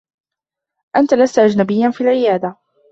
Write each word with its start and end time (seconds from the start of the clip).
أنت 0.95 1.13
لست 1.13 1.39
أجنبيّا 1.39 1.89
في 1.89 2.01
العيادة. 2.01 2.55